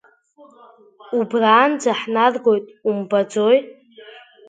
[1.17, 3.57] Убранӡа ҳнаргоит, умбаӡои?